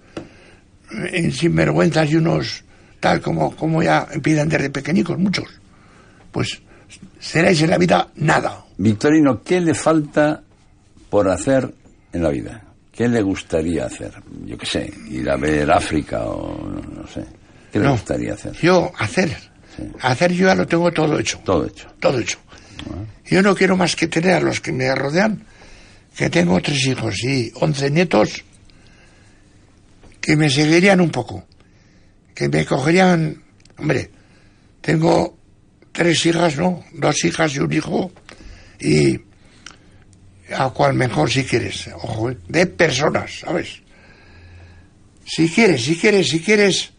[0.91, 2.63] en sinvergüenzas y unos
[2.99, 5.47] tal como, como ya empiezan desde pequeñicos, muchos,
[6.31, 6.61] pues
[7.19, 8.65] seréis en la vida nada.
[8.77, 10.43] Victorino, ¿qué le falta
[11.09, 11.73] por hacer
[12.13, 12.66] en la vida?
[12.97, 14.11] ¿Qué le gustaría hacer?
[14.45, 17.23] Yo qué sé, ir a ver África o no, sé.
[17.71, 17.91] ¿Qué le No.
[17.91, 18.53] gustaría hacer?
[18.53, 19.37] Yo, hacer,
[20.01, 21.87] hacer yo ya lo tengo todo hecho, Todo hecho.
[21.99, 22.39] todo hecho.
[23.25, 25.43] Yo no quiero más que tener a los que me rodean,
[26.15, 28.43] que tengo tres hijos y once nietos,
[30.19, 31.45] que me seguirían un poco,
[32.33, 33.43] que me cogerían,
[33.77, 34.09] hombre,
[34.81, 35.37] tengo
[35.91, 36.83] tres hijas, ¿no?
[36.93, 38.11] Dos hijas y un hijo,
[38.79, 39.19] y
[40.55, 42.37] a cual mejor si quieres, ojo, ¿eh?
[42.47, 43.81] de personas, ¿sabes?
[45.25, 46.91] Si quieres, si quieres, si quieres,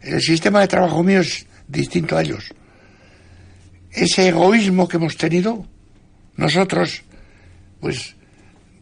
[0.00, 2.52] el sistema de trabajo mío es distinto a ellos.
[3.90, 5.66] Ese egoísmo que hemos tenido,
[6.36, 7.02] nosotros,
[7.80, 8.14] pues,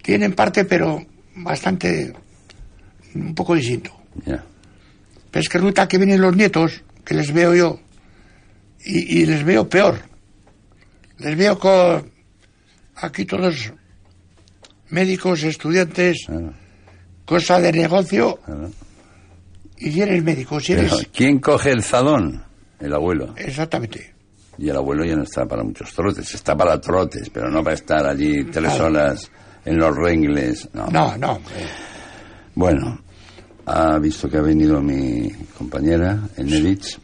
[0.03, 2.13] tienen parte, pero bastante,
[3.15, 3.97] un poco distinto.
[4.27, 4.45] Ya.
[5.31, 7.81] Pero es que resulta que vienen los nietos, que les veo yo,
[8.85, 10.03] y, y les veo peor.
[11.19, 12.11] Les veo con
[12.97, 13.73] aquí todos
[14.93, 16.53] médicos, estudiantes, Claro,
[17.25, 18.71] cosa de negocio, claro.
[19.79, 20.93] y si eres médico, si eres...
[20.93, 22.43] Pero, ¿Quién coge el zadón?
[22.79, 23.35] El abuelo.
[23.37, 24.13] Exactamente.
[24.59, 27.75] Y el abuelo ya no está para muchos trotes, está para trotes, pero no para
[27.75, 28.87] estar allí tres Claro.
[28.87, 29.31] horas
[29.65, 30.69] en los rengles.
[30.75, 30.87] No.
[30.89, 31.41] No, no.
[32.55, 33.01] Bueno,
[33.67, 36.99] ha visto que ha venido mi compañera, Enedich,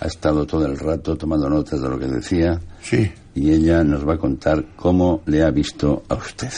[0.00, 3.10] ha estado todo el rato tomando notas de lo que decía Sí.
[3.34, 6.52] y ella nos va a contar cómo le ha visto a usted.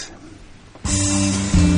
[0.88, 1.76] Thank you.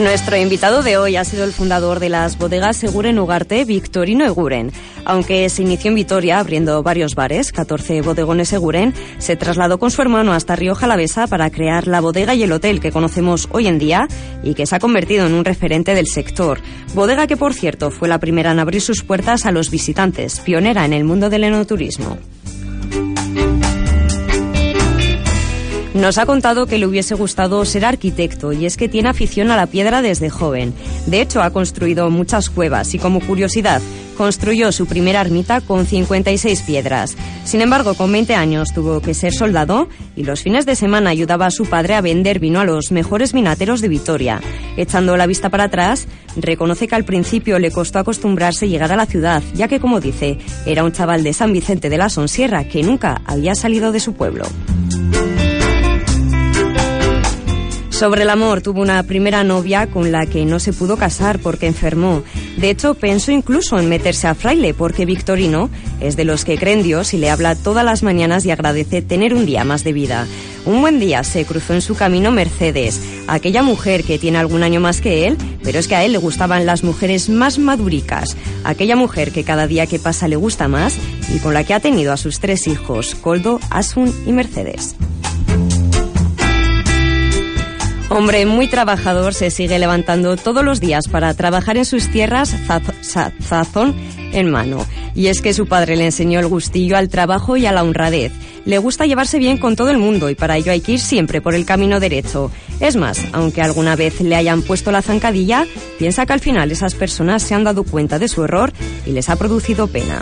[0.00, 4.72] Nuestro invitado de hoy ha sido el fundador de las bodegas Seguren Ugarte, Victorino Eguren.
[5.04, 10.00] Aunque se inició en Vitoria abriendo varios bares, 14 bodegones Seguren, se trasladó con su
[10.00, 13.78] hermano hasta Río Jalavesa para crear la bodega y el hotel que conocemos hoy en
[13.78, 14.08] día
[14.42, 16.60] y que se ha convertido en un referente del sector.
[16.94, 20.86] Bodega que, por cierto, fue la primera en abrir sus puertas a los visitantes, pionera
[20.86, 22.16] en el mundo del enoturismo.
[26.00, 29.56] Nos ha contado que le hubiese gustado ser arquitecto y es que tiene afición a
[29.56, 30.72] la piedra desde joven.
[31.04, 33.82] De hecho, ha construido muchas cuevas y como curiosidad,
[34.16, 37.16] construyó su primera ermita con 56 piedras.
[37.44, 41.44] Sin embargo, con 20 años tuvo que ser soldado y los fines de semana ayudaba
[41.44, 44.40] a su padre a vender vino a los mejores vinateros de Vitoria.
[44.78, 49.04] Echando la vista para atrás, reconoce que al principio le costó acostumbrarse llegar a la
[49.04, 52.82] ciudad, ya que, como dice, era un chaval de San Vicente de la Sonsierra que
[52.82, 54.46] nunca había salido de su pueblo.
[58.00, 61.66] Sobre el amor, tuvo una primera novia con la que no se pudo casar porque
[61.66, 62.22] enfermó.
[62.56, 65.68] De hecho, pensó incluso en meterse a fraile porque Victorino
[66.00, 69.34] es de los que creen Dios y le habla todas las mañanas y agradece tener
[69.34, 70.26] un día más de vida.
[70.64, 74.80] Un buen día se cruzó en su camino Mercedes, aquella mujer que tiene algún año
[74.80, 78.34] más que él, pero es que a él le gustaban las mujeres más maduricas,
[78.64, 80.96] aquella mujer que cada día que pasa le gusta más
[81.34, 84.96] y con la que ha tenido a sus tres hijos, Coldo, Asun y Mercedes.
[88.10, 92.52] Hombre muy trabajador, se sigue levantando todos los días para trabajar en sus tierras
[94.32, 94.84] en mano.
[95.14, 98.32] Y es que su padre le enseñó el gustillo al trabajo y a la honradez.
[98.64, 101.40] Le gusta llevarse bien con todo el mundo y para ello hay que ir siempre
[101.40, 102.50] por el camino derecho.
[102.80, 105.64] Es más, aunque alguna vez le hayan puesto la zancadilla,
[105.96, 108.72] piensa que al final esas personas se han dado cuenta de su error
[109.06, 110.20] y les ha producido pena.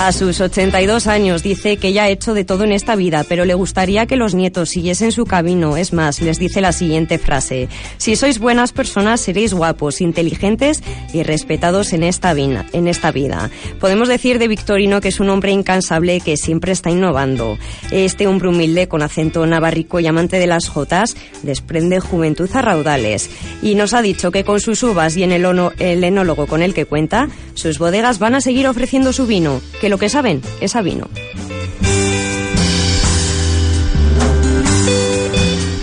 [0.00, 3.44] A sus 82 años dice que ya ha hecho de todo en esta vida, pero
[3.44, 5.76] le gustaría que los nietos siguiesen su camino.
[5.76, 7.68] Es más, les dice la siguiente frase.
[7.98, 10.82] Si sois buenas personas, seréis guapos, inteligentes
[11.12, 13.50] y respetados en esta, vida, en esta vida.
[13.78, 17.58] Podemos decir de Victorino que es un hombre incansable que siempre está innovando.
[17.90, 23.28] Este hombre humilde, con acento navarrico y amante de las jotas, desprende juventud a raudales.
[23.60, 26.62] Y nos ha dicho que con sus uvas y en el, ono, el enólogo con
[26.62, 29.60] el que cuenta, sus bodegas van a seguir ofreciendo su vino,
[29.90, 31.08] lo que saben es a vino.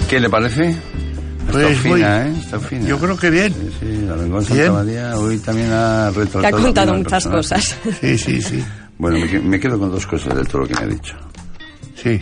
[0.10, 0.76] ¿Qué le parece?
[1.52, 2.34] Pues Está muy- fina, ¿eh?
[2.40, 2.86] Está fina.
[2.88, 3.54] Yo creo que bien.
[3.54, 4.74] Sí, sí, la Bengol Santa Bien.
[4.74, 6.42] María hoy también ha retratado...
[6.42, 7.78] Que ha contado muchas cosas.
[8.02, 8.64] Sí, sí, sí.
[8.98, 11.16] Bueno, me quedo con dos cosas de todo lo que me ha dicho.
[11.96, 12.20] Sí,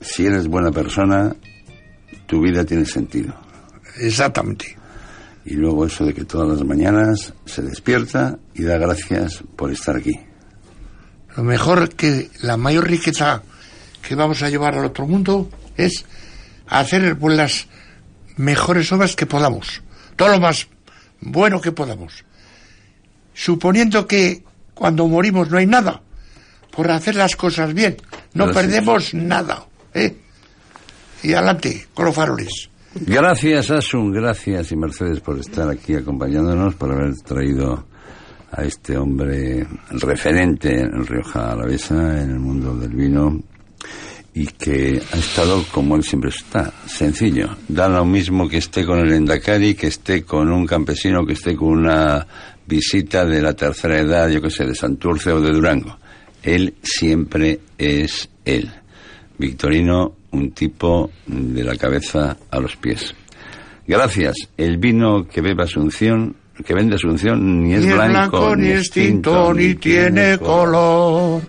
[0.00, 1.34] Si eres buena persona,
[2.26, 3.34] tu vida tiene sentido.
[3.98, 4.76] exactamente.
[5.44, 9.94] Y luego eso de que todas las mañanas se despierta y da gracias por estar
[9.96, 10.18] aquí.
[11.36, 13.42] Lo mejor que la mayor riqueza
[14.06, 16.04] que vamos a llevar al otro mundo es
[16.68, 17.66] hacer pues, las
[18.36, 19.82] mejores obras que podamos.
[20.16, 20.68] Todo lo más
[21.20, 22.24] bueno que podamos.
[23.34, 24.42] Suponiendo que
[24.74, 26.00] cuando morimos no hay nada,
[26.70, 27.96] por hacer las cosas bien,
[28.34, 28.64] no Gracias.
[28.64, 29.66] perdemos nada.
[29.94, 30.16] ¿eh?
[31.22, 32.70] Y adelante, con los faroles.
[32.94, 37.86] Gracias, Asun, gracias y Mercedes por estar aquí acompañándonos, por haber traído
[38.56, 43.38] a este hombre referente en Rioja Alavesa, en el mundo del vino,
[44.32, 47.50] y que ha estado como él siempre está, sencillo.
[47.68, 51.54] Da lo mismo que esté con el Endacari, que esté con un campesino, que esté
[51.54, 52.26] con una
[52.66, 55.98] visita de la tercera edad, yo que sé, de Santurce o de Durango.
[56.42, 58.70] Él siempre es él.
[59.38, 63.14] Victorino, un tipo de la cabeza a los pies.
[63.86, 64.34] Gracias.
[64.56, 68.90] El vino que bebe Asunción, que vende Asunción, ni es ni es blanco, ni es
[68.90, 71.42] tinto, ni tiene color.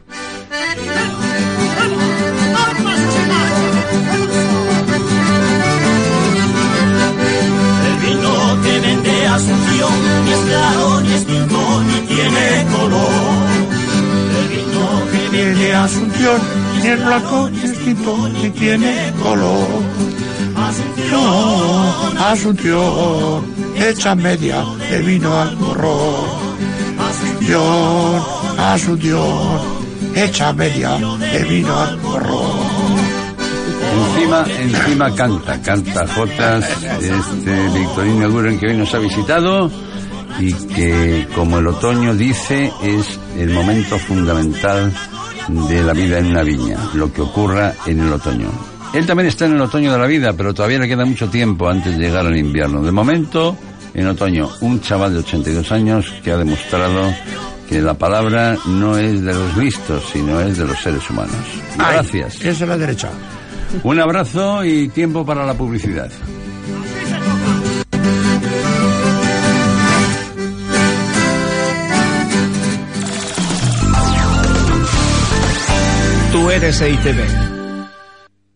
[7.87, 9.93] El vino que vende Asunción
[10.25, 13.47] ni es claro, ni es tinto, ni tiene color.
[14.39, 16.41] El vino que vende Asunción,
[16.81, 19.67] ni es blanco, ni es tinto, ni tiene color.
[20.57, 26.25] Asunción, Asunción, hecha media de vino al morro.
[26.99, 28.23] Asunción,
[28.57, 29.59] Asunción,
[30.15, 32.41] hecha media de vino al morro.
[33.97, 36.65] Encima, encima canta, canta Jotas,
[37.01, 39.71] este Victorino Guren que hoy nos ha visitado
[40.39, 44.93] y que, como el otoño dice, es el momento fundamental
[45.47, 48.49] de la vida en una viña, lo que ocurra en el otoño.
[48.93, 51.67] Él también está en el otoño de la vida, pero todavía le queda mucho tiempo
[51.69, 52.81] antes de llegar al invierno.
[52.81, 53.57] De momento,
[53.93, 57.13] en otoño, un chaval de 82 años que ha demostrado
[57.67, 61.35] que la palabra no es de los listos, sino es de los seres humanos.
[61.77, 62.35] Ay, Gracias.
[62.35, 63.09] Esa es la derecha.
[63.83, 66.09] Un abrazo y tiempo para la publicidad.
[76.31, 77.56] Tú eres EITV.